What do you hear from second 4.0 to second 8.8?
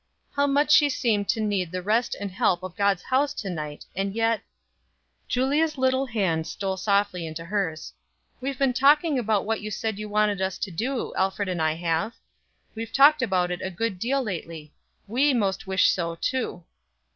yet Julia's little hand stole softly into hers. "We've been